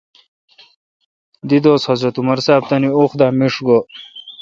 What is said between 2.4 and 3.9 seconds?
صاب تانی وخ دا میݭ گو۔